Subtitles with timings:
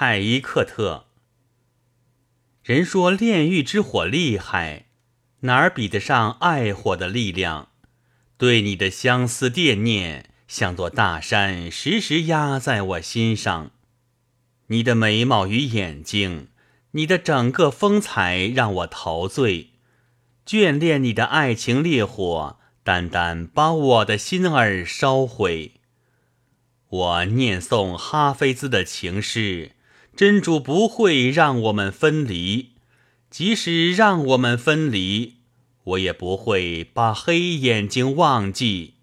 [0.00, 1.06] 泰伊克特。
[2.62, 4.86] 人说炼狱之火厉害，
[5.40, 7.70] 哪儿比得上爱火的力量？
[8.36, 13.72] 对你的相思惦念，像座大山，时时压在我心上。
[14.68, 16.50] 你的眉毛与眼睛，
[16.92, 19.70] 你的整个风采，让我陶醉。
[20.46, 25.80] 眷恋你的爱情烈火，单单把我的心儿烧毁。
[26.88, 29.72] 我念诵哈菲兹的情诗。
[30.18, 32.70] 真主不会让我们分离，
[33.30, 35.34] 即使让我们分离，
[35.84, 38.94] 我也不会把黑眼睛忘记。